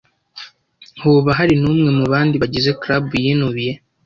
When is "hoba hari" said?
1.01-1.53